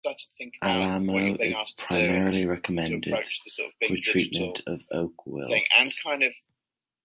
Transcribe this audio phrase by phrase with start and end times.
[0.63, 3.13] Alamo is primarily recommended
[3.85, 5.53] for treatment of oak wilt.